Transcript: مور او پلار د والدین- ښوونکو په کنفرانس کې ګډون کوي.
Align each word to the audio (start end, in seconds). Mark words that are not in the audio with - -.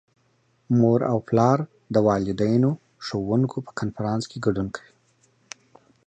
مور 0.79 0.99
او 1.11 1.17
پلار 1.27 1.59
د 1.93 1.95
والدین- 2.07 2.63
ښوونکو 3.05 3.57
په 3.65 3.71
کنفرانس 3.79 4.23
کې 4.31 4.37
ګډون 4.45 4.67
کوي. 4.75 4.93